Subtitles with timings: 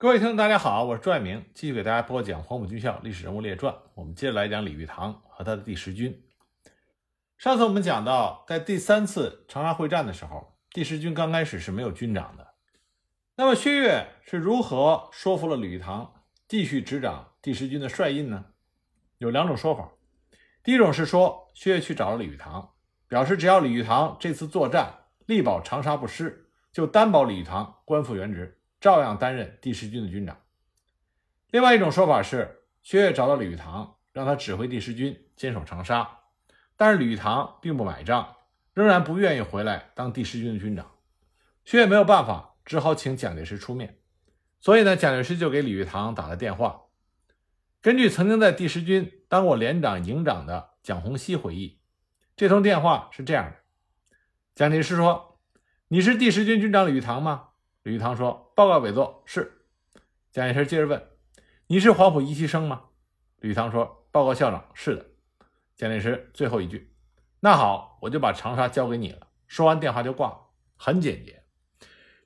[0.00, 3.70] 各位听众，大家好，我是朱爱明，继续给大家播讲《黄埔军校历史人物列传》。
[3.92, 6.24] 我们接着来讲李玉堂和他的第十军。
[7.36, 12.54] 上次我们讲到，在第三次长沙会战的时候，第十军刚开始是没有军长的。
[13.36, 16.14] 那么薛岳是如何说服了李玉堂
[16.48, 18.46] 继续执掌第十军的帅印呢？
[19.18, 19.90] 有两种说法。
[20.62, 22.70] 第一种是说，薛岳去找了李玉堂，
[23.06, 24.94] 表示只要李玉堂这次作战
[25.26, 30.40] 力保长沙不失，就担保李玉堂官复原职，照样担任第十军的军长。
[31.50, 36.08] 另外一种说法是，薛岳找到李玉堂，让他指挥第十军坚守长沙，
[36.76, 38.36] 但是李玉堂并不买账，
[38.72, 40.90] 仍然不愿意回来当第十军的军长。
[41.64, 43.98] 薛岳没有办法，只好请蒋介石出面。
[44.60, 46.82] 所以呢，蒋介石就给李玉堂打了电话。
[47.82, 51.80] 根据曾经在第十军当过连长、营长的蒋洪熙回忆，
[52.36, 53.56] 这通电话是这样的：
[54.54, 55.38] 蒋介石说
[55.88, 57.48] ：“你是第十军军长李玉堂吗？”
[57.82, 59.64] 李玉堂说：“报告委座，是。”
[60.32, 61.08] 蒋介石接着问
[61.68, 62.84] ：“你是黄埔一期生吗？”
[63.40, 65.06] 李玉堂说：“报告校长，是的。”
[65.76, 66.94] 蒋介石最后一句
[67.40, 70.38] ：“那好，我就把长沙交给你了。”说完电话就挂了，
[70.76, 71.42] 很简洁，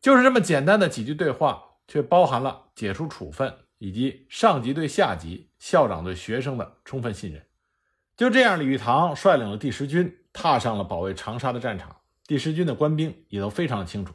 [0.00, 3.58] 就是这么简单的几句对话，却包含了解除处分。
[3.78, 7.44] 以及上级对下级、校长对学生的充分信任。
[8.16, 11.94] 就这样，李玉堂率领了第十军，踏上了保卫长沙的战场。
[12.26, 14.14] 第十军的官兵也都非常清楚，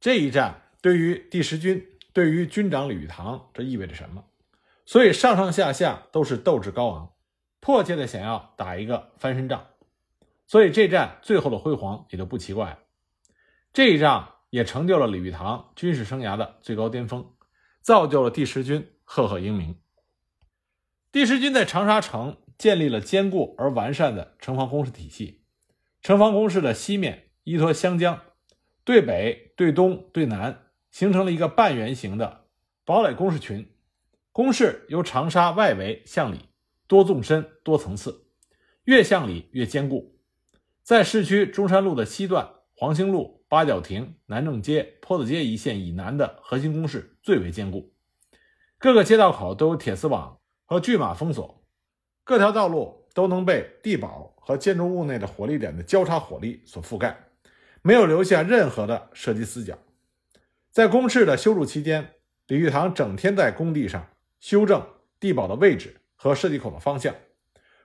[0.00, 4.24] 这一战对于第十军、对于军长李玉堂，这意味着什么。
[4.84, 7.12] 所以上上下下都是斗志高昂，
[7.60, 9.66] 迫切的想要打一个翻身仗。
[10.46, 12.78] 所以这战最后的辉煌也就不奇怪了。
[13.72, 17.34] 这一仗也成就了李玉堂军事生涯的最高巅峰，
[17.82, 18.92] 造就了第十军。
[19.08, 19.76] 赫赫英名。
[21.12, 25.44] 第十军在长沙城建立了坚固而完善的城防工事体系。
[26.02, 28.20] 城防工事的西面依托湘江，
[28.84, 30.65] 对北、对东、对南，
[30.96, 32.46] 形成了一个半圆形的
[32.86, 33.70] 堡垒工事群。
[34.32, 36.48] 工事由长沙外围向里，
[36.86, 38.24] 多纵深、多层次，
[38.84, 40.18] 越向里越坚固。
[40.82, 47.92] 在市区中山路的西段、黄兴路、八角亭、南正街、坡子街一线以南的核心工事最为坚固。
[48.78, 51.62] 各个街道口都有铁丝网和巨马封锁，
[52.24, 57.28] 各条道路都能被地堡和建筑物内的火力点的交叉火力所覆盖，
[57.82, 59.78] 没有留下任何的射击死角。
[60.76, 62.16] 在工事的修筑期间，
[62.48, 64.10] 李玉堂整天在工地上
[64.40, 64.86] 修正
[65.18, 67.14] 地堡的位置和射击口的方向，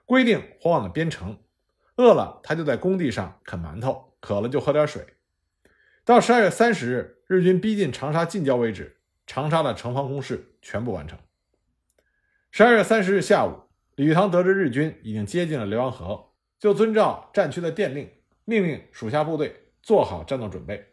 [0.05, 1.39] 规定火网的编程。
[1.95, 5.07] 饿了，他就在工地上啃馒头；渴了，就喝点水。
[6.03, 8.97] 到十二月三十日，日军逼近长沙近郊为止。
[9.25, 11.17] 长沙的城防工事全部完成。
[12.51, 13.57] 十二月三十日下午，
[13.95, 18.11] 李玉堂得知日军已经接近了浏阳河，就遵照战区的电令，
[18.43, 20.85] 命令属下部队做好战斗准备。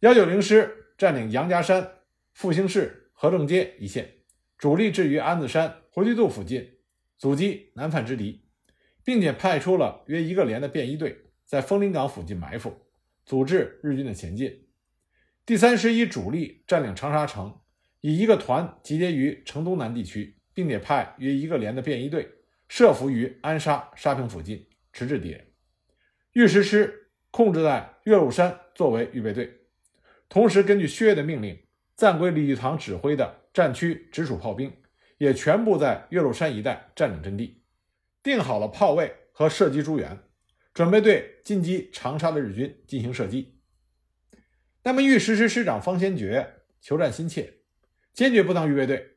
[0.00, 1.90] 幺九零师占领杨家山、
[2.32, 4.08] 复兴市、和正街一线，
[4.56, 6.78] 主力置于安子山、回渠渡附近，
[7.18, 8.44] 阻击南犯之敌，
[9.04, 12.74] 并且派出了约一个连的便衣队在枫林港附近埋伏，
[13.24, 14.66] 阻滞日军的前进。
[15.46, 17.60] 第三师以主力占领长沙城，
[18.00, 22.28] 以一个团集结于城东南地区，并且派约一个连的便衣队
[22.68, 25.46] 设伏于安沙、沙坪附近，迟滞敌人。
[26.32, 29.52] 御十师控制在岳麓山作为预备队，
[30.34, 31.56] 同时根据薛岳的命令，
[31.94, 34.76] 暂归李玉堂指挥的战区直属炮兵
[35.16, 37.62] 也全部在岳麓山一带占领阵地，
[38.20, 40.18] 定好了炮位和射击诸元，
[40.72, 43.60] 准备对进击长沙的日军进行射击。
[44.82, 46.44] 那么，御十师师长方先觉
[46.80, 47.60] 求战心切，
[48.12, 49.10] 坚决不当预备队。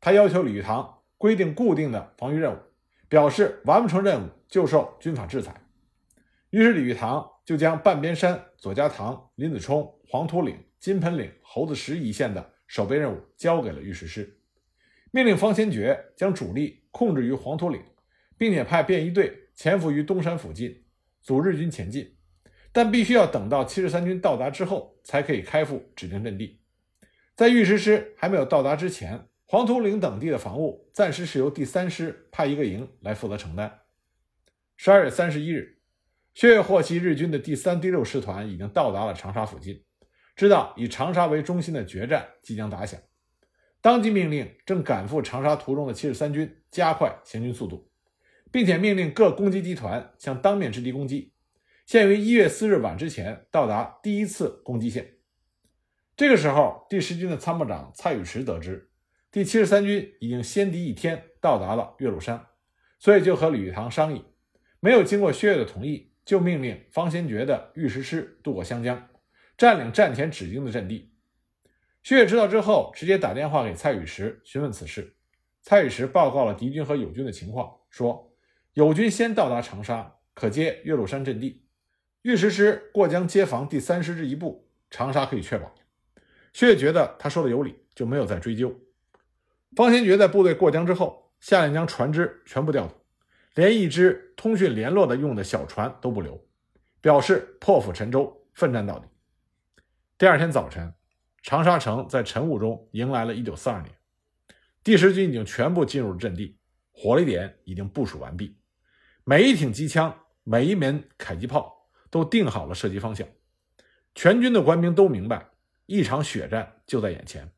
[0.00, 2.58] 他要求李玉堂规定固定的防御任务，
[3.08, 5.54] 表示完不成任务就受军法制裁。
[6.50, 14.38] 于是，李玉堂就将半边山、左家塘、林子冲、黄土岭、金盆岭、猴子石一线的守备任务交给了御十师，
[15.10, 17.82] 命令方先觉将主力控制于黄土岭，
[18.38, 20.84] 并且派便衣队潜伏于东山附近，
[21.20, 22.16] 阻日军前进。
[22.72, 26.60] 但必须要等到七十三军到达之后，才可以开赴指定阵地。
[27.36, 33.80] 在御师师还没有到达之前，黄土岭等地的防务暂时是由第三师派一个营来负责承担。
[34.76, 35.78] 十二月三十一日，
[36.34, 39.84] 薛岳获悉日军的第三、第六师团已经到达了长沙附近，
[40.34, 43.00] 知道以长沙为中心的决战即将打响，
[43.80, 47.88] 当即命令正赶赴长沙途中的七十三军加快行军速度，
[48.50, 51.32] 并且命令各攻击集团向当面之敌攻击。
[51.86, 55.18] 限于一月四日晚之前到达第一次攻击线。
[56.16, 58.90] 这个时候，第十军的参谋长蔡宇驰得知
[59.30, 62.46] 第七十三军已经先敌一天到达了岳麓山，
[62.98, 64.24] 所以就和李玉堂商议，
[64.80, 69.08] 没有经过薛岳的同意，就命令方先觉的御十师渡过湘江，
[69.56, 71.12] 占领战前指定的阵地。
[72.02, 75.16] 薛岳知道之后，直接打电话给蔡宇石询问此事。
[75.62, 78.34] 蔡宇石报告了敌军和友军的情况，说
[78.74, 81.66] 友军先到达长沙，可接岳麓山阵地。
[82.22, 85.74] 御石师过江接防第三师之一部，长沙可以确保。
[86.52, 88.74] 薛岳觉得他说的有理，就没有再追究。
[89.76, 93.03] 方先觉在部队过江之后，下令将船只全部调走，
[93.54, 96.44] 连一只通讯联络的用的小船都不留，
[97.00, 99.06] 表示破釜沉舟，奋战到底。
[100.18, 100.92] 第二天早晨。
[101.46, 103.94] 长沙城在晨雾中迎来了1942年，
[104.82, 106.56] 第十军已经全部进入阵地，
[106.90, 108.56] 火力点已经部署完毕，
[109.24, 113.28] 每一挺机枪、每一门迫击炮都定好了射击方向，
[114.14, 115.50] 全军的官兵都明白，
[115.84, 117.52] 一场血战就在眼前。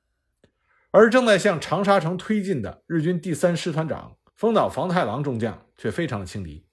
[0.90, 6.66] 而正在向长沙城推进的日军第三师团长丰岛房太郎中将却非常的轻敌，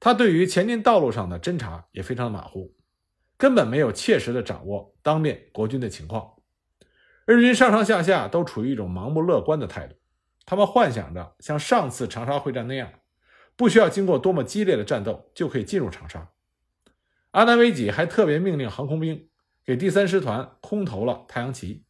[0.00, 2.74] 他对于前进道路上的侦察也非常的马虎。
[3.36, 6.42] 根本没有切实的掌握当面国军的情况，
[7.24, 9.94] 日军上上下下都处于一种盲目乐观的态度，
[10.44, 12.90] 他们幻想着像上次长沙会战那样，
[13.54, 16.30] 不需要经过多么激烈的战斗就可以进入长沙。
[17.30, 19.28] 阿南惟几还特别命令航空兵
[19.64, 21.84] 给第三师团空投了太阳旗，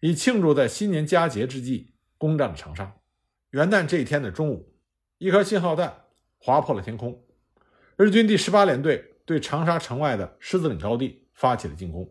[0.00, 2.97] 以庆祝在新年佳节之际攻占了长沙。
[3.50, 4.74] 元旦这一天的中午，
[5.18, 6.04] 一颗信号弹
[6.38, 7.24] 划破了天空，
[7.96, 9.14] 日军第十八联队。
[9.28, 12.10] 对长沙城外的狮子岭高地发起了进攻。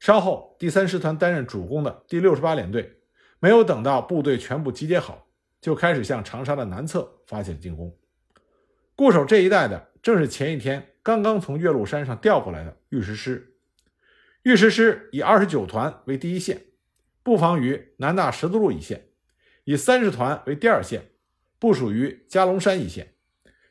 [0.00, 3.00] 稍后，第三师团担任主攻的第六十八联队，
[3.38, 5.28] 没有等到部队全部集结好，
[5.60, 7.94] 就开始向长沙的南侧发起了进攻。
[8.96, 13.58] 固守这一带的，正是前一天刚刚从岳麓山上调过来的御石师。
[14.44, 16.62] 御石师以二十九团为第一线，
[17.22, 19.00] 布防于南大十字路一线；
[19.68, 21.10] 以三十团为第二线，
[21.58, 23.04] 部署于加龙山一线；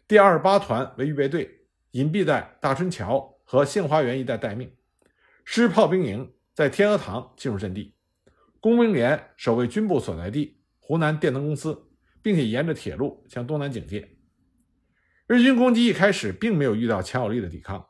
[0.07, 1.65] 第二十八团为预备队。
[1.94, 4.71] 隐蔽在大春桥和杏花园一带待命，
[5.44, 7.95] 师炮兵营在天鹅塘进入阵地，
[8.59, 11.89] 工兵连守卫军部所在地湖南电灯公司，
[12.21, 14.07] 并且沿着铁路向东南警戒。
[15.25, 17.83] 日军攻击一开始并没有遇到强有力的抵抗，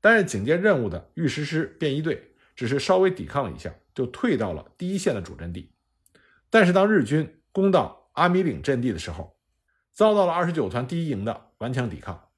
[0.00, 2.22] 担任警戒任务的御石师便衣队
[2.54, 5.72] 只是稍微抵抗了一下，就退到了第一线的主阵地。
[6.50, 9.36] 但是当日军攻到阿米岭阵地的时候，
[9.92, 12.28] 遭到了二十九团第一营的顽强抵抗。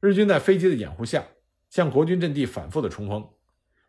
[0.00, 1.26] 日军在飞机的掩护下，
[1.68, 3.28] 向国军阵地反复的冲锋，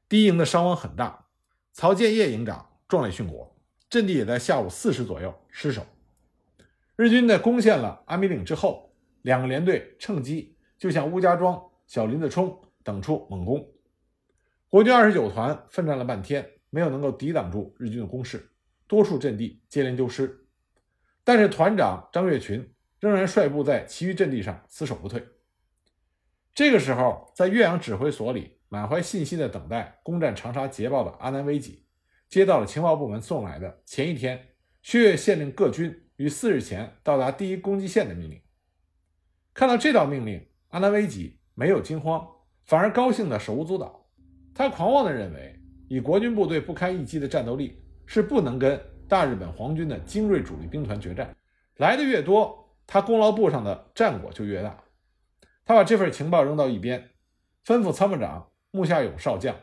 [0.10, 1.28] 第一营的伤亡很大，
[1.72, 3.56] 曹建业营长壮烈殉国，
[3.90, 5.86] 阵地也在下午四时左右失守。
[6.96, 13.72] 日军在攻陷了阿米岭之后，两个连队趁机就向乌家庄、小林子冲等处猛攻。
[14.68, 18.52] 国军二十九团奋战了半天，没有能够抵挡住日军的攻势，
[18.88, 20.41] 多处阵地接连丢失。
[21.24, 25.26] 但是团长张跃群仍然率部在其余阵地上死守不退。
[26.54, 31.86] 这个时候，在岳阳指挥所里，满怀信心的等待攻占长沙捷报的阿南惟几，
[32.28, 34.50] 接到了情报部门送来的前一天
[34.82, 38.42] 薛岳县令各军于四日前到达第一攻击线的命令。
[39.54, 42.28] 看到这道命令，阿南惟几没有惊慌，
[42.66, 44.10] 反而高兴的手舞足蹈。
[44.54, 45.58] 他狂妄的认为，
[45.88, 48.80] 以国军部队不堪一击的战斗力，是不能跟
[49.12, 51.36] 大日本皇军的精锐主力兵团决战。
[51.76, 54.86] 来的越多，他功劳簿上的战果就越大。
[55.66, 57.10] 他把这份情报扔到一边，
[57.66, 59.54] 吩咐参谋长木下勇少将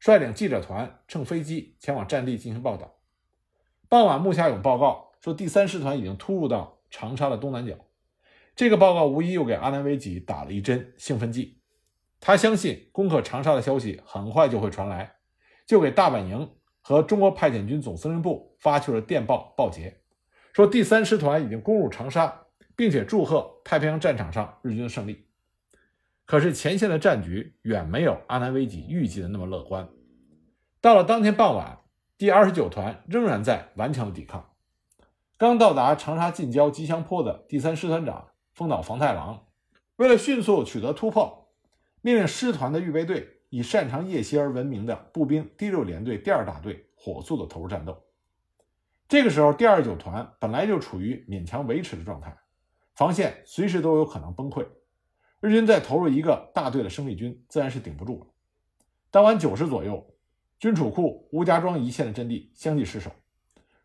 [0.00, 2.96] 率领记者团乘飞机前往战地进行报道。
[3.88, 7.76] 傍晚，木下勇报告说，第三师团已经突入到长沙的东南角。
[8.56, 11.60] 这个报告无疑又给阿南惟几打了一针兴奋剂。
[12.18, 15.18] 他相信攻克长沙的消息很快就会传来，
[15.66, 20.00] 就给大本营和中国派遣军总司令部发去了电报报捷，
[20.52, 25.26] 说第三师团已经攻入长沙，并且祝贺太平洋战场上日军的胜利。
[26.24, 29.88] 可是前线的战局远没有阿南惟几预计的那么乐观。
[30.80, 31.78] 到了当天傍晚，
[32.16, 34.50] 第二十九团仍然在顽强的抵抗。
[35.36, 39.46] 刚到达长沙近郊吉祥坡的第三师团长丰岛房太郎，
[39.96, 41.48] 为了迅速取得突破，
[42.02, 48.04] 命令师团的预备队以擅长夜袭而闻名的步兵第六联队第二大队火速的投入战斗。
[49.08, 52.36] 这个时候，第二九团本来就处于勉强维持的状态，
[52.94, 54.66] 防线随时都有可能崩溃。
[55.40, 58.26] 日军再投入一个大队的生力军，自然是顶不住了。
[59.10, 60.06] 当晚九时左右，
[60.58, 63.10] 军储库吴家庄一线的阵地相继失守，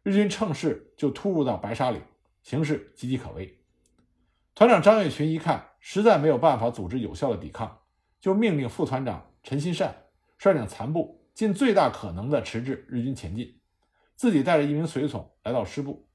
[0.01, 2.01] 日军乘势就突入到白沙岭，
[2.41, 3.58] 形势岌岌可危。
[4.55, 7.79] 团长张跃群一看，实在没有办法组织有效的抵抗，
[8.20, 9.94] 就命令副团长陈新善
[10.38, 13.60] 率领残部尽最大可能的迟滞日军前进，
[14.16, 16.08] 自己带着一名随从来到师部。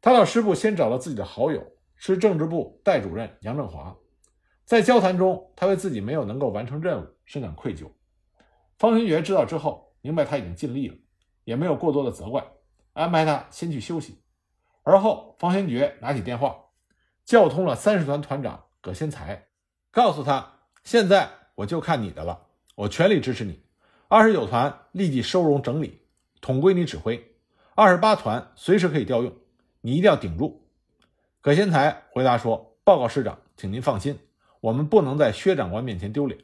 [0.00, 1.64] 他到师部先找到自己的好友，
[1.96, 3.96] 是政治部代主任杨振华。
[4.64, 7.90] 在交谈中，他为自己没有能够完成任务深感愧疚。
[8.78, 10.96] 方先觉知道之后，明白他已经尽力了，
[11.44, 12.44] 也没有过多的责怪，
[12.92, 14.22] 安排他先去休息。
[14.82, 16.56] 而后，方先觉拿起电话，
[17.24, 19.46] 叫通了三十团团长葛先才，
[19.90, 21.30] 告诉他：“现在
[21.62, 23.62] 我就看你的了，我全力支持你。
[24.08, 26.00] 二十九团立即收容整理，
[26.40, 27.36] 统归你指挥。
[27.74, 29.32] 二十八团随时可以调用，
[29.80, 30.68] 你一定要顶住。”
[31.40, 34.18] 葛先才回答说：“报告师长，请您放心，
[34.60, 36.40] 我们不能在薛长官面前丢脸。”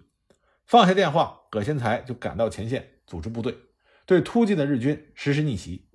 [0.67, 3.57] 放下电话，葛先才就赶到前线组织部队，
[4.07, 5.89] 对突进的日军实施逆袭。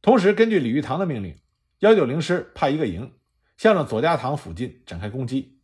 [0.00, 1.36] 同时，根据李玉堂的命令。
[1.80, 3.12] 幺九零师派一个营
[3.58, 5.60] 向着左家塘附近展开攻击。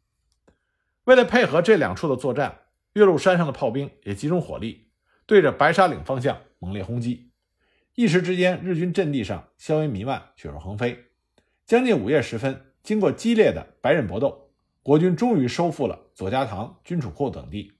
[1.04, 2.58] 为了配合这两处的作战，
[2.94, 4.88] 岳麓山上的炮兵也集中火力，
[5.26, 7.32] 对着白沙岭方向猛烈轰击。
[7.94, 11.06] 一时之间，日军阵地上硝烟弥漫，血肉横飞。
[11.66, 14.50] 将近午夜时分，经过激烈的白刃搏斗，
[14.82, 17.72] 国军终于收复了左家塘、军储库等地，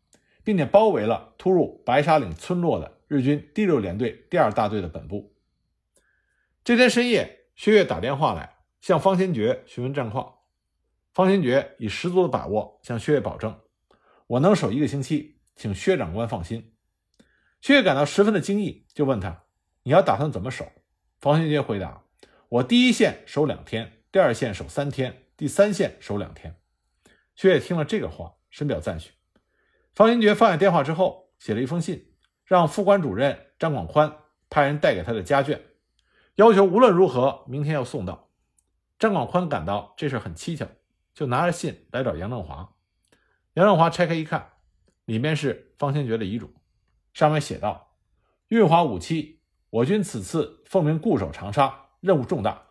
[0.44, 5.34] 并且包围了突入白沙岭村落的日军第六联队第二大队的本部。
[6.64, 7.38] 这天深夜。
[7.54, 10.36] 薛岳打电话来，向方先觉询问战况。
[11.12, 13.54] 方先觉以十足的把握向薛岳保证
[14.32, 16.74] ：“我能守一个星期，请薛长官放心。”
[17.60, 19.44] 薛岳感到十分的惊异，就问他
[19.84, 20.72] ：“你要打算怎么守？”
[21.20, 22.04] 方先觉回答
[22.48, 26.56] ：“我第一线守两天，第二线守三天，第三线守两天。”
[27.36, 29.10] 薛岳听了这个话，深表赞许。
[29.94, 32.14] 方先觉放下电话之后，写了一封信，
[32.46, 34.16] 让副官主任张广宽
[34.48, 35.60] 派人带给他的家眷。
[36.36, 38.30] 要求无论如何明天要送到。
[38.98, 40.66] 张广宽感到这事很蹊跷，
[41.12, 42.74] 就拿着信来找杨振华。
[43.54, 44.52] 杨振华拆开一看，
[45.04, 46.54] 里面是方先觉的遗嘱，
[47.12, 47.94] 上面写道
[48.48, 52.68] ：“运华五七，我军此次奉命固守长沙，任务重大。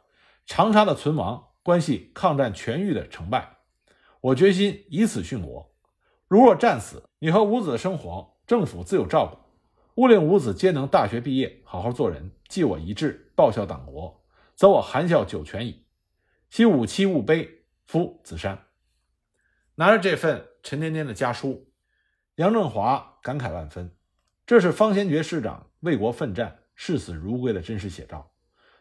[0.48, 3.58] 长沙的存亡关系抗战全域的成败，
[4.22, 5.72] 我决心以死殉国。
[6.28, 9.38] 如若战死，你和五子的生活，政府自有照顾。
[10.02, 12.32] 勿令五子皆能大学毕业，好好做人。
[12.48, 14.24] 继我遗志。”报效党国，
[14.56, 15.86] 则我含笑九泉矣。
[16.50, 18.68] 其五七勿悲，夫子山。
[19.76, 21.72] 拿着这份沉甸甸的家书，
[22.36, 23.96] 杨振华感慨万分。
[24.46, 28.32] 这是方先觉师长为国奋战、视死如归的真实写照，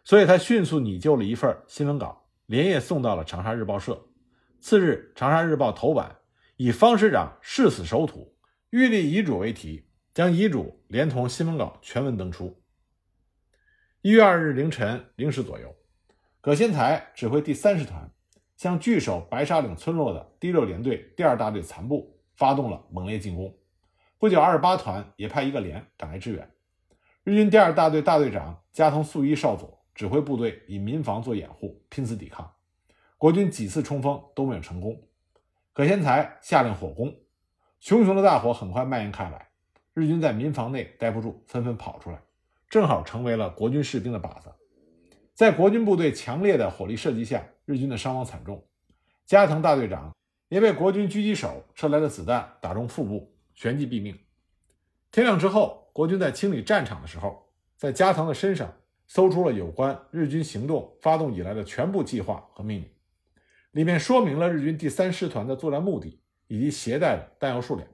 [0.03, 4.07] 所以他迅速拟就了一份新闻稿，连夜送到了长沙日报社。
[4.61, 6.19] 次日，长沙日报头版
[6.57, 8.37] 以“方师长誓死守土，
[8.71, 12.63] 欲立遗嘱”为题，将遗嘱连同新闻稿全文登出。
[14.03, 15.75] 一月二日凌晨零时左右，
[16.41, 18.11] 葛先才指挥第三师团
[18.61, 23.57] 向据守白沙岭村落的第六联队第二大队残部发动了猛烈进攻。
[24.19, 26.47] 不久，二十八团也派一个连赶来支援。
[27.25, 32.53] 日军第二大队大队长加藤素一少佐指挥部队以民房做掩护，拼死抵抗。
[33.17, 35.09] 国军几次冲锋都没有成功。
[35.73, 37.17] 葛先才下令火攻，
[37.79, 39.49] 熊熊的大火很快蔓延开来。
[39.95, 42.21] 日军在民房内待不住，纷纷跑出来。
[42.69, 44.53] 正好成为了国军士兵的靶子，
[45.33, 48.67] 在国军部队强烈的火力射击下，日军的伤亡惨重。
[49.25, 50.13] 加藤大队长
[50.49, 54.19] 也被国军狙击手射来的子弹打中腹部，旋即毙命。
[55.13, 58.75] 天亮之后，国军在清理战场的时候，在加藤的身上
[59.07, 62.91] 搜出了有关日军行动发动以来的全部计划和命令，
[63.71, 67.87] 里面说明了日军第三师团的作战目的以及携带的弹药数量，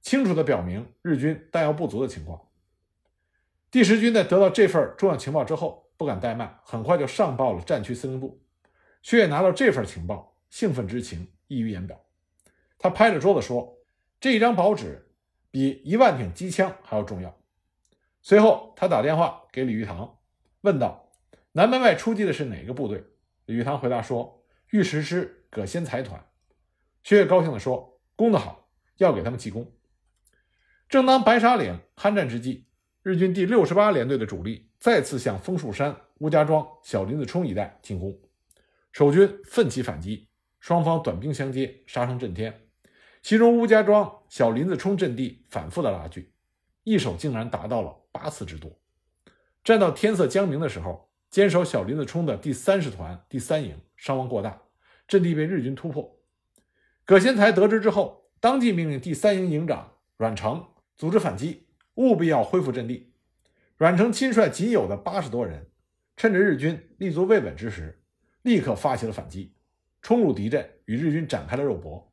[0.00, 2.40] 清楚地表明日军弹药不足的情况。
[3.70, 8.40] 第十军在得到这份重要情报之后，不敢怠慢，很快就上报了战区司令部。
[9.02, 12.00] 薛岳拿到这份情报，兴奋之情溢于言表。
[12.78, 13.78] 他拍着桌子说
[14.20, 15.10] ：“这一张薄纸
[15.50, 17.40] 比一万挺机枪还要重要。”
[18.22, 20.18] 随后，他打电话给李玉堂，
[20.62, 21.10] 问道
[21.52, 23.04] ：“南门外出击的是哪个部队？”
[23.46, 26.24] 李玉堂回答说：“御十师葛先才团。”
[27.02, 29.72] 薛岳高兴地说：“攻得好，要给他们记功。”
[30.88, 32.66] 正当白沙岭酣战之际。
[33.02, 38.14] 日军第六十八联队的主力再次向枫树山、乌家庄、小林子冲一带进攻，
[38.98, 40.26] 守军奋起反击，
[40.58, 42.62] 双方短兵相接，杀声震天。
[43.22, 46.32] 其中乌家庄、小林子冲阵地反复的拉锯，
[46.82, 48.76] 一守竟然达到了八次之多。
[49.62, 54.62] 战到天色将明的时候，坚守小林子冲的第三十团第三营伤亡过大，
[55.06, 56.18] 阵地被日军突破。
[57.04, 61.68] 葛先才得知之后，当即命令第三营营长阮成组织反击。
[61.94, 63.12] 务必要恢复阵地。
[63.76, 65.70] 阮成亲率仅有的八十多人，
[66.16, 68.02] 趁着日军立足未稳之时，
[68.42, 69.54] 立刻发起了反击，
[70.02, 72.12] 冲入敌阵，与日军展开了肉搏。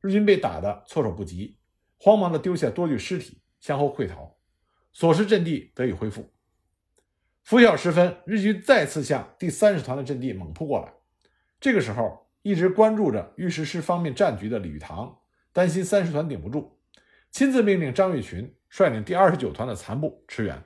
[0.00, 1.58] 日军被打得措手不及，
[1.98, 4.36] 慌忙地丢下多具尸体，向后溃逃，
[4.92, 6.30] 所失阵地得以恢复。
[7.42, 10.92] 拂晓时分，日军再次向第三十团的阵地猛扑过来。
[11.60, 15.18] 这个时候，一直关注着御史师方面战局的李玉堂，
[15.52, 16.78] 担心三十团顶不住，
[17.30, 18.54] 亲自命令张玉群。
[18.74, 20.64] 率领第二十九团的残部驰援。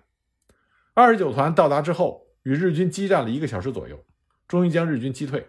[0.94, 3.98] 二十九团到达之后，与日军激战了一个小时左右，
[4.48, 5.48] 终于将日军击退。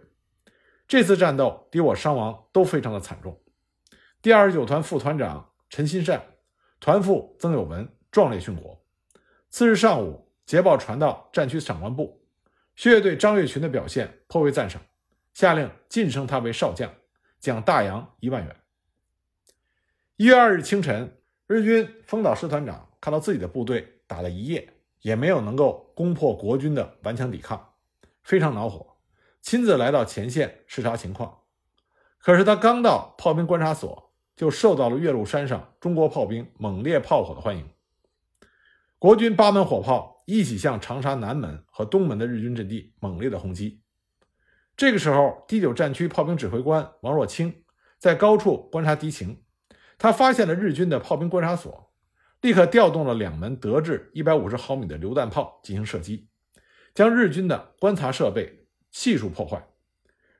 [0.87, 3.39] 这次战斗，敌我伤亡都非常的惨重。
[4.21, 6.25] 第二十九团副团长陈新善、
[6.79, 8.83] 团副曾有文壮烈殉国。
[9.49, 12.21] 次日上午，捷报传到战区长官部，
[12.75, 14.81] 薛岳对张跃群的表现颇为赞赏，
[15.33, 16.91] 下令晋升他为少将，
[17.39, 18.55] 奖大洋一万元。
[20.15, 27.66] 一月二日清晨，日军丰岛师团长看到自己的部队打了一夜，也没有能够攻破国军的顽强抵抗，
[28.27, 28.97] 非常恼火。
[29.41, 31.43] 亲自来到前线视察情况，
[32.19, 37.69] 可是他刚到炮兵观察所，就受到了岳麓山上中国炮兵猛烈炮火的欢迎。
[38.99, 43.81] 国军八门火炮一起向长沙南门和东门的日军阵地猛烈的轰击。
[44.75, 47.63] 这个时候，第九战区炮兵指挥官王若清
[47.97, 49.41] 在高处观察敌情，
[49.97, 51.93] 他发现了日军的炮兵观察所，
[52.41, 56.27] 立刻调动了两门德制一百五十毫米的榴弹炮进行射击，
[56.97, 58.65] 将日军的观察设备。
[58.89, 59.67] 悉数破坏，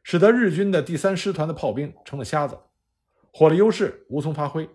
[0.02, 2.58] 使得日军的第三师团的炮兵成了瞎子，
[3.32, 4.68] 火力优势无从发挥。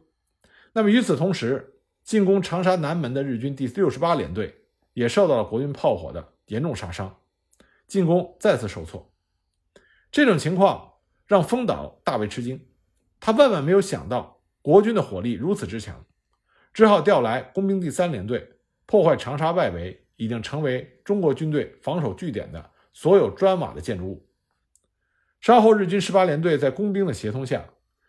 [0.74, 4.62] 那么与此同时，进攻长沙南门的日军第六十八联队
[4.92, 7.18] 也受到了国军炮火的严重杀伤，
[7.88, 9.12] 进攻再次受挫。
[10.12, 10.92] 这种情况
[11.26, 12.64] 让丰岛大为吃惊，
[13.18, 16.04] 他万万没有想到国军的火力如此之强，
[16.72, 18.52] 只好调来工兵第三联队
[18.86, 22.70] 破坏长沙外围已经成为中国军队防守据点的。
[22.94, 24.28] 所有砖瓦的建筑物。
[25.40, 27.64] 稍后，日军十八联队在工兵的协同下，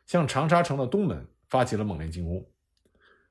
[0.06, 2.46] 向长沙城的东门发起了猛烈进攻。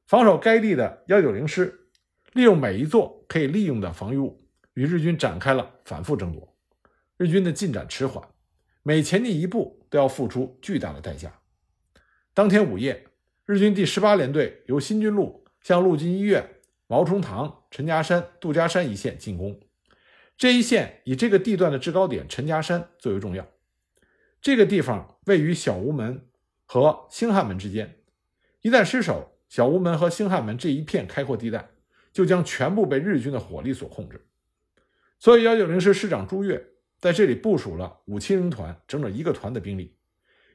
[0.06, 1.88] 防守该地的幺九零师，
[2.32, 4.42] 利用每一座可以利用的防御物，
[4.72, 6.56] 与日军展开了反复争夺。
[7.18, 8.26] 日军的进展迟缓，
[8.82, 11.38] 每前进一步都要付出巨大的代价。
[12.32, 13.04] 当天午夜，
[13.44, 16.48] 日军第十八联队由新军路向陆军医院、
[16.92, 19.58] 毛冲塘、陈家山、杜家山一线进攻。
[20.36, 23.48] 这一线以这个地段的制高点陈家山最为重要。
[24.42, 26.28] 这个地方位于小吴门
[26.66, 27.96] 和兴汉门之间，
[28.60, 31.70] 一旦失守，小吴门和兴汉门这一片开阔地带
[32.12, 34.26] 就将全部被日军的火力所控制。
[35.18, 36.62] 所以，幺九零师师长朱越
[36.98, 39.96] 在这里部署了五七零团整整一个团的兵力，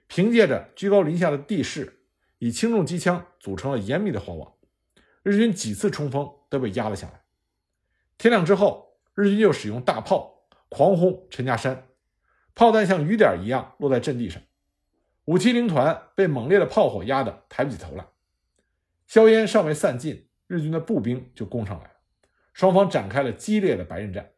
[0.06, 2.02] 凭借着居高临下的地势，
[2.38, 4.54] 以轻重机枪组成了严密的火网，
[5.28, 7.22] 日军几次冲锋都被压了下来。
[8.18, 8.88] 天亮之后。
[9.20, 11.88] 日军又使用大炮狂轰陈家山，
[12.54, 14.40] 炮弹像雨点一样落在阵地上。
[15.26, 18.06] 五七零团被猛烈的炮火压得抬不起头来。
[19.08, 21.94] 硝烟尚未散尽，日军的步兵就攻上来了，
[22.54, 24.34] 双方展开了激烈的白刃战。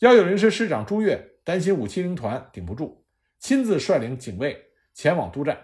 [0.00, 3.06] 幺九零师师长朱越担心五七零团顶不住，
[3.38, 5.56] 亲自率领警卫前往督战。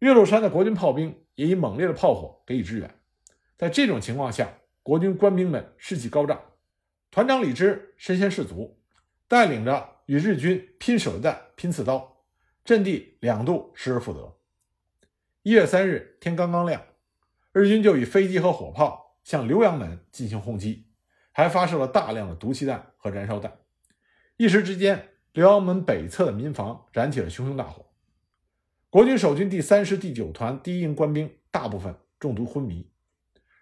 [0.00, 2.99] 岳麓山的国军炮兵也以猛烈的炮火给予支援。
[3.60, 6.40] 在这种情况下，国军官兵们士气高涨。
[7.10, 8.80] 团长李之身先士卒，
[9.28, 12.24] 带领着与日军拼手榴弹、拼刺刀，
[12.64, 14.34] 阵地两度失而复得。
[15.42, 16.82] 一月三日天刚刚亮，
[17.52, 20.86] 日军就以飞机和火炮向浏阳门进行轰击，
[21.30, 23.58] 还发射了大量的毒气弹和燃烧弹。
[24.38, 27.84] 一时之间，浏阳门北侧的民房燃起了熊熊大火。
[28.88, 32.88] 国军守军第三师第九团第一营官兵大部分中毒昏迷。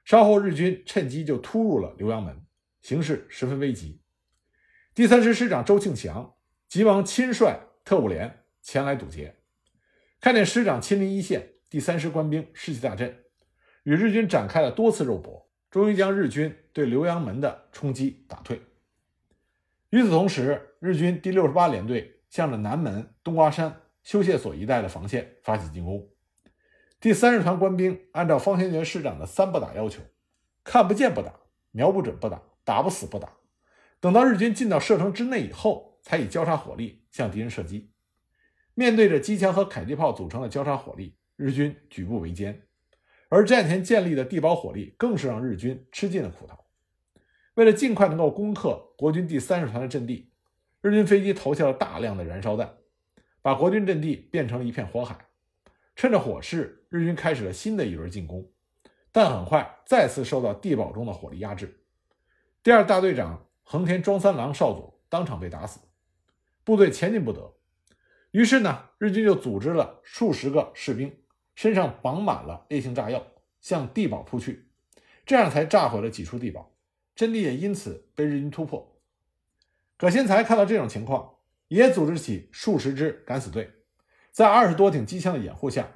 [0.09, 2.35] 稍后，日军趁机就突入了浏阳门。
[2.81, 4.01] 形势十分危急，
[4.95, 6.35] 第三师师长周庆祥
[6.67, 9.37] 急忙亲率特务连前来堵截。
[10.19, 13.23] 看见师长亲临一线，第三师官兵士气大振，
[13.83, 18.63] 与日军展开了多次肉搏，终于将日军对浏阳门的冲击打退。
[19.91, 26.09] 与此同时，日军第六十八联队向着南门冬瓜山修械所一带的防线发起进攻。
[27.01, 30.03] 第三师团官兵按照方先觉师长的“三不打”要求，
[30.65, 31.33] 看不见不打，
[31.71, 32.43] 瞄不准不打。
[32.65, 33.33] 打不死不打，
[33.99, 37.95] 等到日军进到射程之内以后，才以交叉火力向敌人射击。
[38.75, 42.67] 面对着机枪和迫击炮组成的交叉火力，日军举步维艰。
[43.31, 46.59] 而战前建立的地堡火力更是让日军吃尽了苦头。
[47.55, 50.31] 为了尽快能够攻克国军第三十团的阵地，
[50.83, 52.77] 日军飞机投下了大量的燃烧弹，
[53.41, 55.17] 把国军阵地变成了一片火海。
[55.97, 58.51] 趁着火势，日军开始了新的一轮进攻，
[59.13, 61.85] 但很快再次受到地堡中的火力压制。
[62.63, 65.81] 第二大队长横田庄三郎少佐当场被打死，
[66.65, 67.55] 部队前进不得。
[68.31, 71.15] 于是呢，日军就组织了数十个士兵，
[71.55, 73.27] 身上绑满了烈性炸药，
[73.61, 74.69] 向地堡扑去，
[75.25, 76.75] 这样才炸毁了几处地堡，
[77.15, 79.01] 阵地也因此被日军突破。
[79.97, 81.37] 葛先才看到这种情况，
[81.69, 83.73] 也组织起数十支敢死队，
[84.31, 85.91] 在二十多挺机枪的掩护下，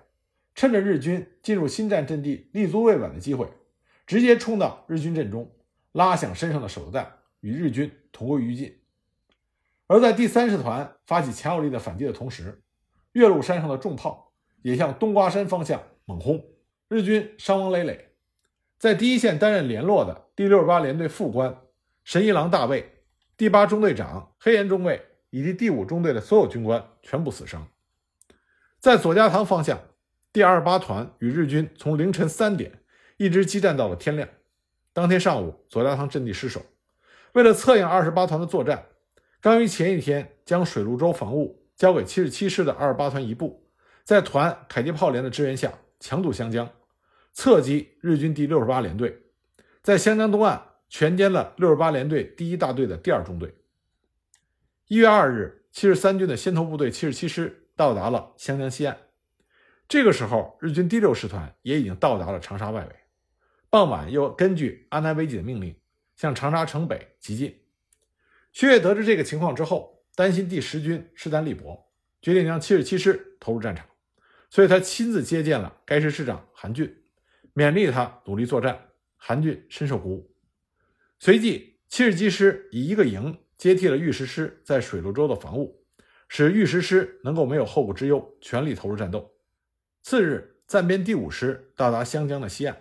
[0.54, 3.48] 趁着日军进入新战阵地立足未稳的机会，
[4.06, 5.50] 直接冲到日军阵中。
[5.92, 8.80] 拉响身上的手榴弹，与日军同归于尽。
[9.88, 12.62] 而在第三师团发起强有力的反击的同时，
[13.12, 16.42] 岳麓山上的重炮也向冬瓜山方向猛轰，
[16.88, 18.08] 日军伤亡累累。
[18.78, 21.58] 在第一线担任联络的第六十八联队副官
[22.04, 23.04] 神一郎大尉、
[23.36, 27.68] 第八中队长黑岩中尉以及第五中队的所有军官全部死伤。
[28.78, 29.78] 在左家塘方向，
[30.32, 32.80] 第二十八团与日军从凌晨三点
[33.18, 34.28] 一直激战到了天亮。
[34.94, 36.64] 当天上午，左家塘阵地失守。
[37.32, 38.86] 为了策应二十八团的作战，
[39.40, 43.68] 刚于前一天将水陆洲防务交给七十七师的二十八团一部，
[44.04, 46.70] 在团迫击炮连的支援下，强渡湘江，
[47.32, 49.22] 侧击日军第六十八联队，
[49.82, 53.54] 在湘江东岸全歼了六十八联队第一大队的第二中队。
[54.88, 57.58] 一月二日，七十三军的先头部队七十七师。
[57.74, 58.98] 到达了湘江西岸，
[59.92, 62.96] 这个时候，日军第六师团也已经到达了长沙外围。
[63.68, 65.76] 傍晚，又根据阿南惟几的命令，
[66.16, 67.54] 向长沙城北急进。
[68.54, 73.86] 薛岳得知这个情况之后，担心第十军势单力薄，决定将七十七师投入战场，
[74.48, 76.90] 所以他亲自接见了该师师长韩俊，
[77.54, 78.88] 勉励他努力作战。
[79.18, 80.34] 韩俊深受鼓舞。
[81.18, 85.84] 随即，七十七师以一个营接替了御十师在水陆洲的防务。
[86.28, 89.30] 使御十师能够没有后顾之忧，全力投入战斗。
[90.02, 92.76] 次日，暂编第五师到达湘江的西岸。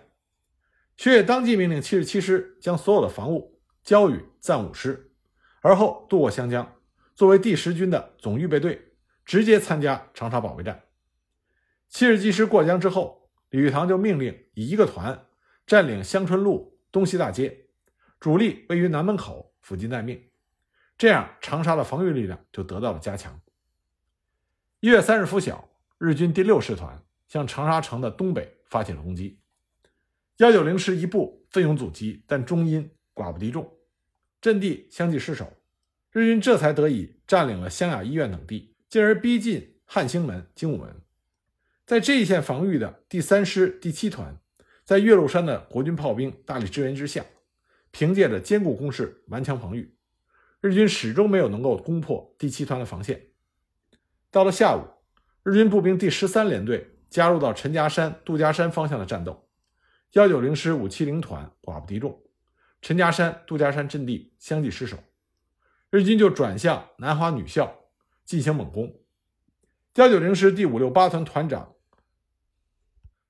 [0.96, 5.12] 薛岳当即命令七十七师将所有的防务交予暂五师，
[5.60, 6.76] 而后渡过湘江，
[7.14, 8.92] 作为第十军的总预备队，
[9.24, 10.82] 直接参加长沙保卫战。
[11.88, 15.26] 七十七师过江之后，李玉堂就命令以一个团
[15.64, 17.66] 占领香春路东西大街，
[18.18, 20.28] 主力位于南门口附近待命。
[20.98, 23.40] 这样，长沙的防御力量就得到了加强。
[24.80, 29.40] 一月三日拂晓，日军第六师团向长沙城的东北发起了攻击。
[30.36, 33.72] 幺九零师一部奋勇阻击，但终因寡不敌众，
[34.42, 35.50] 阵地相继失守。
[36.10, 40.94] 日军这才得以占领了湘雅医院等地，进而逼近汉兴门、精武门。
[41.86, 44.38] 在这一线防御的第三师第七团，
[44.84, 47.24] 在岳麓山的国军炮兵大力支援之下，
[47.90, 49.96] 凭借着坚固工事，顽强防御。
[50.60, 53.28] 日军始终没有能够攻破第七团的防线。
[54.30, 54.86] 到了下午，
[55.42, 59.46] 日军步兵第十三联队加入到陈家山、杜家山方向的战斗，
[60.12, 62.22] 幺九零师五七零团寡不敌众，
[62.80, 64.96] 陈家山、杜家山阵地相继失守，
[65.90, 67.80] 日军就转向南华女校
[68.24, 68.98] 进行猛攻。
[69.96, 71.74] 幺九零师第五六八团团长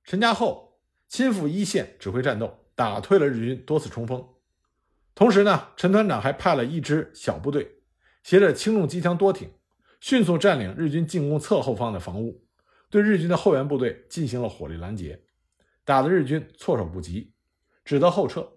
[0.05, 4.25] 陈家厚亲赴一线指挥战斗，打退了日军多次冲锋。
[5.13, 7.79] 同时呢，陈团长还派了一支小部队，
[8.23, 9.51] 携着轻重机枪多挺，
[9.99, 12.42] 迅速占领日军进攻侧后方的房屋，
[12.93, 15.23] 对日军的后援部队进行了火力拦截，
[15.83, 17.33] 打得日军措手不及，
[17.83, 18.47] 只得后撤。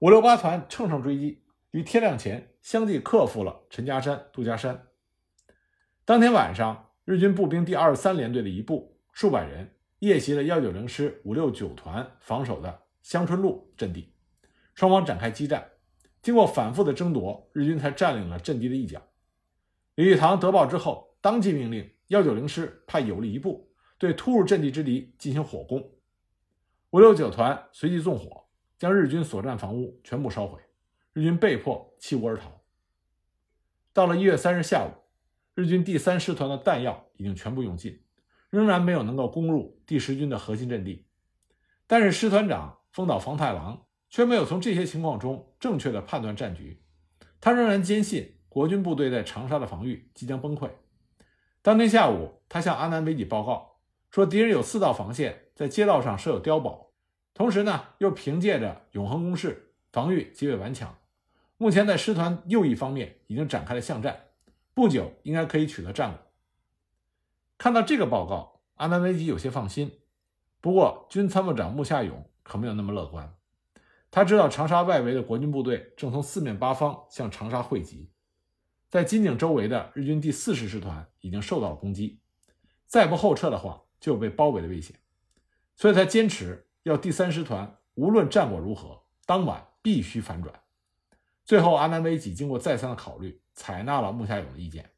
[0.00, 4.88] 五六八团乘胜追击，于天亮前相继克服了陈家山、杜家山。
[6.04, 14.12] 当天晚上，日军步兵第二十三联队的一部数百人夜袭了幺九零师五六九团防守的香春路阵地，
[14.74, 15.64] 双方展开激战。
[16.20, 19.00] 经过反复的争夺，日军才占领了阵地的一角。
[19.94, 23.67] 李玉堂得报之后，当即命令幺九零师派有力一部
[23.98, 25.90] 对突入阵地之敌进行火攻。
[26.90, 28.46] 五六九团随即纵火，
[28.78, 30.60] 将日军所占房屋全部烧毁，
[31.12, 32.62] 日军被迫弃屋而逃。
[33.92, 34.92] 到了一月三日下午，
[35.54, 38.00] 日军第三师团的弹药已经全部用尽，
[38.48, 41.06] 仍然没有能够攻入第十军的核心阵地。
[41.86, 43.84] 但是师团长丰岛房太郎。
[44.10, 46.82] 却没有从这些情况中正确的判断战局，
[47.42, 50.70] 他仍然坚信国军部队在长沙的防御即将崩溃。
[51.60, 53.77] 当天下午，他向阿南惟几报告
[54.10, 56.92] 说，敌人有四道防线，在街道上设有碉堡，
[57.34, 60.96] 同时呢，又凭借着永恒攻势，防御极为顽强。
[61.56, 64.28] 目前在师团右翼方面已经展开了巷战，
[64.74, 66.20] 不久应该可以取得战果。
[67.58, 69.98] 看到这个报告，阿南惟几有些放心，
[70.60, 73.34] 不过军参谋长穆夏勇可没有那么乐观。
[74.10, 78.10] 他知道长沙外围的国军部队正从四面八方向长沙汇集，
[78.88, 82.20] 在金井周围的日军第四十师团已经受到了攻击，
[82.86, 84.96] 再不后撤的话就有被包围的危险，
[85.76, 90.54] 所以他坚持要第三师团无论战果如何，当晚必须反转。
[91.44, 94.90] 最后，阿南惟几经过再三的考虑，采纳了穆夏勇的意见，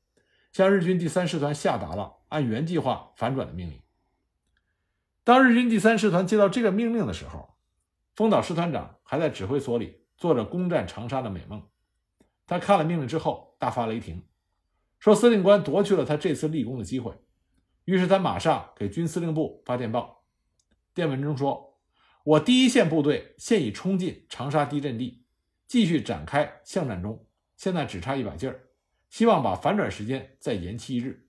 [0.52, 3.80] 向日军第三师团下达了按原计划反转的命令。
[5.22, 7.54] 当日军第三师团接到这个命令的时候，
[8.16, 11.62] 丰岛师团长还在指挥所里做着攻占长沙的美梦。
[12.46, 14.24] 他看了命令之后大发雷霆，
[14.98, 17.14] 说司令官夺去了他这次立功的机会。
[17.90, 20.22] 于是他马上给军司令部发电报，
[20.94, 21.76] 电文中说
[22.22, 25.24] ：“我第一线部队现已冲进长沙敌阵地，
[25.66, 27.26] 继续展开巷战中，
[27.56, 28.68] 现在只差一把劲儿，
[29.08, 31.26] 希望把反转时间再延期一日。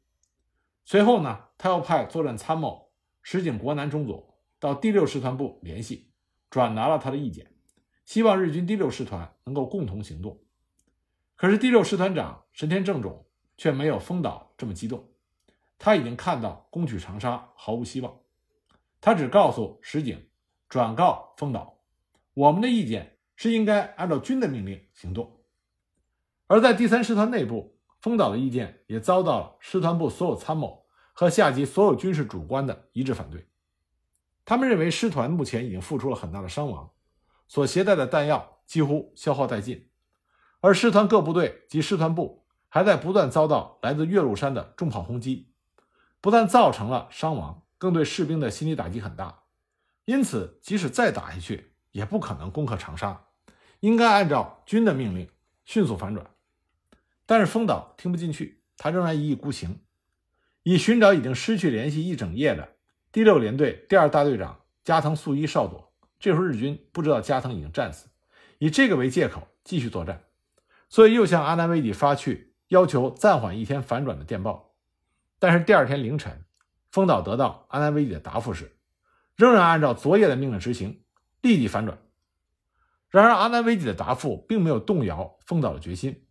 [0.86, 2.92] 随后呢，他又派作战参谋
[3.24, 6.12] 石井国南中佐到第六师团部联系，
[6.52, 7.52] 转达了他的意见，
[8.06, 10.40] 希望日军第六师团能够共同行动。
[11.36, 13.26] 可是第六师团长神田正种
[13.58, 15.11] 却没有丰岛这么激动，
[15.84, 18.20] 他已经看到攻取长沙毫无希望，
[19.02, 20.30] 他只告诉石井，
[20.70, 21.80] 转告丰岛，
[22.36, 25.42] 我们的意见是应该按照军的命令行动。
[26.46, 33.48] 而在第三师团内部，丰岛的意见也遭到了师团部所有参谋和下级所有军事主官的一致反对。
[34.46, 36.92] 他们认为师团目前已经付出了很大的伤亡，
[37.48, 39.90] 所携带的弹药几乎消耗殆尽，
[40.60, 45.51] 而师团各部队及师团部还在不断遭到来自岳麓山的重炮轰击，
[46.22, 49.44] 不但造成了伤亡，更对士兵的心理打击很大。
[50.06, 53.28] 因此，即使再打下去，也不可能攻克长沙，
[53.80, 55.28] 应该按照军的命令
[55.66, 56.26] 迅速反转。
[57.26, 59.80] 但是丰岛听不进去，他仍然一意孤行，
[60.64, 62.76] 以寻找已经失去联系一整夜的
[63.12, 65.92] 第六联队第二大队长加藤素一少佐。
[66.20, 68.08] 这时候日军不知道加藤已经战死，
[68.60, 70.24] 以这个为借口继续作战，
[70.90, 74.71] 所以又向阿南惟几发去要求暂缓一天反转的电报。
[75.42, 76.46] 但是第二天凌晨，
[76.92, 78.78] 丰岛得到阿南惟几的答复是，
[79.36, 81.04] 仍然按照昨夜的命令执行，
[81.42, 81.98] 立即反转。
[83.10, 86.28] 然而阿南惟几的答复并没有动摇丰岛的决心。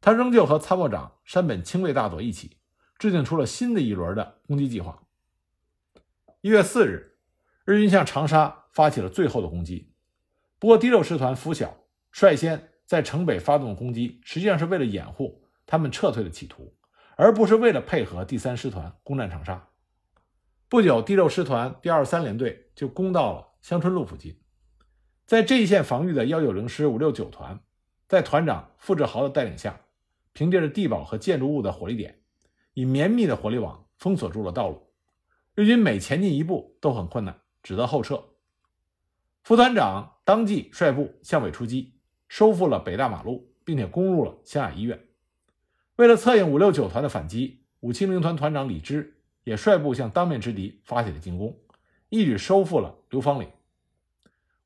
[0.00, 2.56] 他仍旧和参谋长山本清卫大佐一起
[2.98, 5.02] 制定出了新的一轮的攻击计划。
[6.40, 7.18] 一月四日，
[7.66, 9.92] 日军向长沙发起了最后的攻击。
[10.58, 11.76] 不过，第六师团拂晓
[12.10, 16.74] 率先在城北发动攻击，实际上是为了掩护他们撤退的企图，
[17.16, 19.68] 而不是为了配合第三师团攻占长沙。
[20.68, 24.38] 不久，第六师团第二三联队就攻到了香椿路附近，
[25.26, 27.58] 在这一线防御的幺九零师五六九团，
[28.06, 29.80] 在团长傅志豪的带领下。
[30.32, 32.20] 凭借着地堡和建筑物的火力点，
[32.74, 34.86] 以绵密的火力网封锁住了道路。
[35.54, 38.22] 日军每前进一步都很困难，只得后撤。
[39.42, 41.98] 副团长当即率部向北出击，
[42.28, 45.05] 收复了北大马路，并且攻入了湘雅医院。
[45.96, 51.58] 为了策应五六九团的反击，五七零团团长李芝也率部向当面之敌发起了进攻，
[52.08, 53.48] 一举收复了刘芳岭。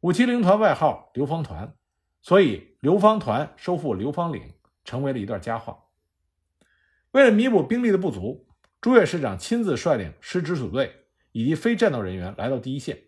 [0.00, 1.74] 五七零团外号刘芳团，
[2.22, 4.42] 所以刘芳团收复刘芳岭。
[4.82, 5.84] 成为了一段佳话。
[7.12, 8.48] 为了弥补兵力的不足，
[8.80, 12.98] 朱越师长亲自率领师直属队以及非战斗人员来到第一线，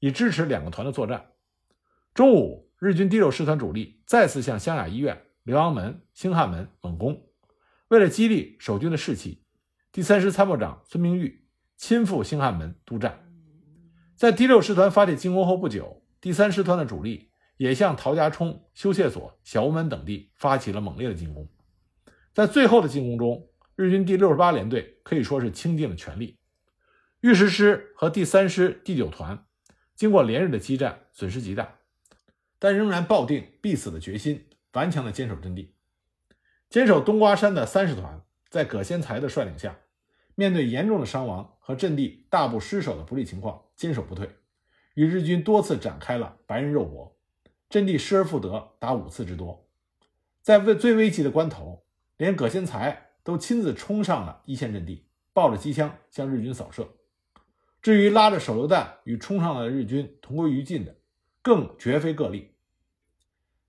[0.00, 1.30] 以支持两个团的作战。
[2.12, 7.29] 中午，日军第六师团主力再次向湘雅医院、浏阳门、兴汉门猛攻。
[7.90, 9.44] 为了激励守军的士气，
[9.92, 13.30] 第三师参谋长孙明玉亲赴兴汉门督战。
[14.16, 17.28] 在第六师团发起进攻后不久，第三师团的主力。
[17.60, 21.46] 也向陶家冲、修械所、小屋门等地发起了猛烈的进攻。
[22.32, 26.38] 在最后的进攻中，日军第六十八联队可以说是倾尽了全力。
[27.20, 29.44] 御十师和第三师第九团
[29.94, 31.80] 经过连日的激战，损失极大，
[32.58, 35.74] 但仍然抱定必死的决心，顽强地坚守阵地。
[36.70, 39.76] 坚守冬瓜山的三十团，在葛先才的率领下，
[40.36, 44.30] 面对严重的伤亡和阵地大部失守的不利情况，坚守不退，
[44.94, 47.18] 与日军多次展开了白刃肉搏。
[47.68, 49.68] 阵地失而复得达五次之多，
[50.42, 51.84] 在危最危急的关头，
[52.16, 56.88] 连葛先才都亲自冲上了一线阵地，抱着机枪向日军扫射。
[57.82, 60.96] 至于拉着手榴弹与冲上来的日军同归于尽的，
[61.42, 62.54] 更绝非个例。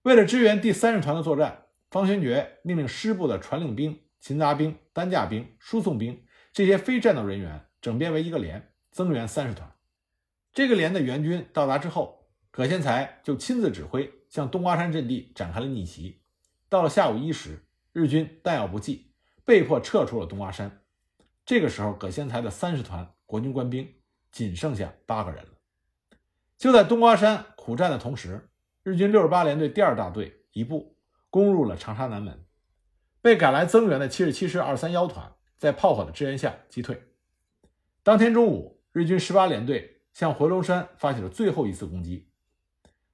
[0.04, 1.61] 为了支援第三十团的作战，
[1.92, 9.72] 方先觉命令师部的传令兵、勤杂兵、担架兵、输送兵这些非战斗人员整编为一个连，增援三十团。
[10.52, 12.20] 这个连的援军到达之后。
[12.54, 16.22] 葛先才就亲自指挥向冬瓜山阵地展开了逆袭。
[16.68, 19.14] 到了下午一时，日军弹药不济，
[19.46, 20.82] 被迫撤出了冬瓜山。
[21.46, 23.90] 这个时候，葛先才的三十团国军官兵
[24.34, 25.52] 仅剩下八个人了。
[26.58, 28.50] 就在冬瓜山苦战的同时，
[28.84, 30.98] 日军六十八联队第二大队一部
[31.32, 32.46] 攻入了长沙南门，
[33.22, 37.02] 被赶来增援的七十七师二三幺团在炮火的支援下击退。
[38.04, 42.30] 当天中午，日军十八联队向回龙山发起了最后一次攻击。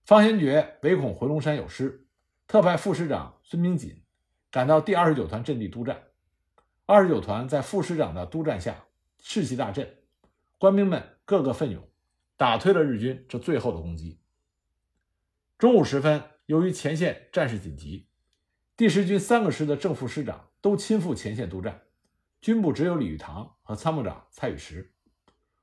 [0.03, 2.07] 方先觉唯恐回龙山有失，
[2.47, 4.03] 特派副师长孙明锦
[4.49, 6.01] 赶到第二十九团阵地督战。
[6.85, 8.85] 二十九团在副师长的督战下
[9.19, 9.97] 士气大振，
[10.57, 11.87] 官兵们个个奋勇，
[12.37, 14.21] 打退了日军这最后的攻击。
[15.57, 18.06] 中午时分，由于前线战事紧急，
[18.77, 21.81] 第十军三个师的正副师长都亲赴前线督战，
[22.41, 24.93] 军部只有李玉堂和参谋长蔡宇石。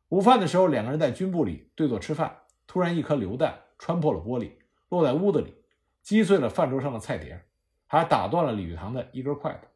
[0.09, 3.61] 午饭的时候，两个人在军部里对坐吃饭，突然一颗榴弹。
[3.77, 4.53] 穿破了玻璃，
[4.89, 5.53] 落在屋子里，
[6.01, 7.45] 击碎了饭桌上的菜碟，
[7.87, 9.67] 还打断了李玉堂的一根筷子。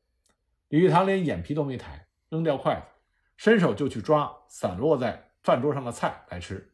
[0.68, 2.86] 李玉堂连眼皮都没抬，扔掉筷子，
[3.36, 6.72] 伸手就去抓散落在饭桌上的菜来吃。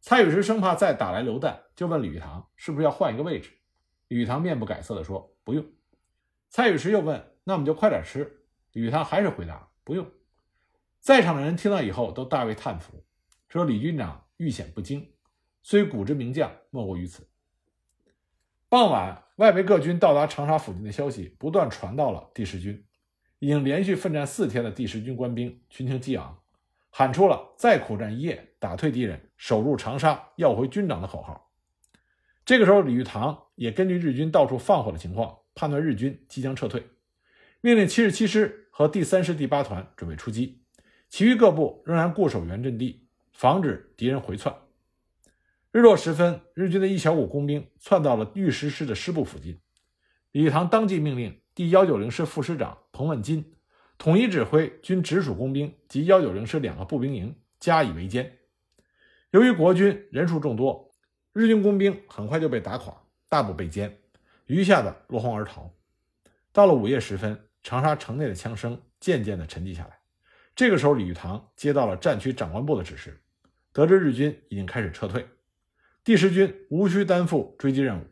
[0.00, 3.50] 蔡宇石生怕再打来流弹，就问李玉堂是不是要换一个位置。
[4.08, 5.64] 李玉堂面不改色地说：“不用。”
[6.50, 10.06] 蔡宇石又问：“那我们就快点吃。”李玉堂还是回答：“不用。”
[11.00, 13.02] 在场的人听到以后都大为叹服，
[13.48, 15.10] 说：“李军长遇险不惊，
[15.62, 17.26] 虽古之名将，莫过于此。”
[18.68, 22.84] 傍晚，外围各军到达长沙附近的消息不断传到了第十军，
[23.38, 26.38] 已经连续奋战四天的第十军官兵群情激昂，
[26.90, 31.50] 喊出了“再苦战一夜，打退敌人，守住长沙，要回军长”的口号。
[32.44, 36.86] 这个时候，李玉堂也根据日军到处放火的情况，判断日军即将撤退，
[37.60, 40.62] 命令七十七师和第三师第八团准备出击，
[41.08, 44.54] 其余各部仍然固守原阵地，防止敌人回窜。
[45.72, 49.58] 日落时分，日军的一小股工兵窜到了御师师的师部附近。
[50.30, 53.56] 李玉堂当即命令第幺九零师副师长彭万金
[53.98, 58.30] 统一指挥军直属工兵及幺九零师两个步兵营加以围歼。
[59.32, 60.94] 由于国军人数众多，
[61.32, 63.90] 日军工兵很快就被打垮，大部被歼，
[64.48, 65.72] 余下的落荒而逃。
[66.52, 69.98] 到了午夜时分，长沙城内的枪声渐渐地沉寂下来。
[70.56, 73.22] 这个时候，李玉堂接到了战区长官部的指示，
[73.72, 75.24] 得知日军已经开始撤退。
[76.02, 78.04] 第十军无需担负追击任务，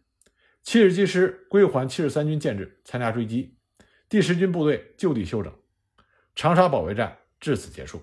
[0.62, 3.56] 七十七师归还七十三军建制，参加追击。
[4.08, 5.52] 第十军部队就地休整，
[6.36, 8.00] 长沙保卫战至此结束。